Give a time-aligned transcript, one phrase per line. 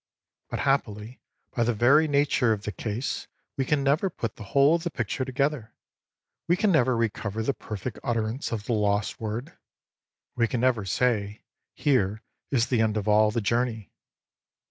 [0.49, 1.21] But, happily,
[1.53, 4.89] by the very nature of the case, we can never put the whole of the
[4.89, 5.75] picture together,
[6.47, 9.59] we can never recover the perfect utterance of the Lost Word,
[10.35, 11.43] we can never say
[11.75, 13.91] "here is the end of all the journey."